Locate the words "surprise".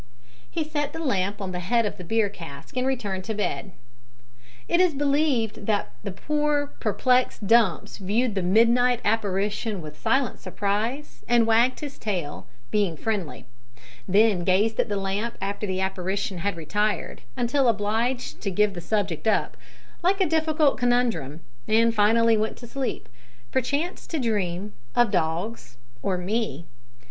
10.39-11.23